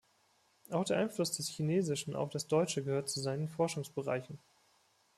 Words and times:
Auch 0.71 0.83
der 0.83 0.97
Einfluss 0.97 1.29
des 1.37 1.47
Chinesischen 1.49 2.15
auf 2.15 2.29
das 2.31 2.47
Deutsche 2.47 2.83
gehört 2.83 3.07
zu 3.07 3.19
seinen 3.19 3.47
Forschungsbereichen. 3.47 4.39